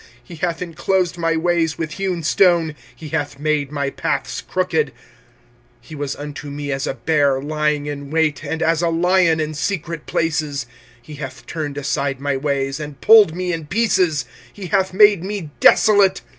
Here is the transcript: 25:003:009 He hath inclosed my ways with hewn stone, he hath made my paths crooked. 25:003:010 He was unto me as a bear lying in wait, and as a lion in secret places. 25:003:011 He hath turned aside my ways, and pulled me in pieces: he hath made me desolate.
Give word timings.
25:003:009 0.01 0.09
He 0.23 0.35
hath 0.37 0.61
inclosed 0.63 1.17
my 1.19 1.37
ways 1.37 1.77
with 1.77 1.91
hewn 1.91 2.23
stone, 2.23 2.73
he 2.95 3.09
hath 3.09 3.37
made 3.37 3.71
my 3.71 3.91
paths 3.91 4.41
crooked. 4.41 4.87
25:003:010 4.87 4.93
He 5.81 5.93
was 5.95 6.15
unto 6.15 6.49
me 6.49 6.71
as 6.71 6.87
a 6.87 6.95
bear 6.95 7.39
lying 7.39 7.85
in 7.85 8.09
wait, 8.09 8.43
and 8.43 8.63
as 8.63 8.81
a 8.81 8.89
lion 8.89 9.39
in 9.39 9.53
secret 9.53 10.07
places. 10.07 10.65
25:003:011 11.01 11.03
He 11.03 11.13
hath 11.13 11.45
turned 11.45 11.77
aside 11.77 12.19
my 12.19 12.35
ways, 12.35 12.79
and 12.79 12.99
pulled 12.99 13.35
me 13.35 13.53
in 13.53 13.67
pieces: 13.67 14.25
he 14.51 14.65
hath 14.65 14.91
made 14.91 15.23
me 15.23 15.51
desolate. 15.59 16.21